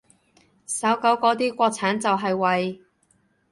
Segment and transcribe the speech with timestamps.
[0.65, 2.81] 搜狗嗰啲國產就係為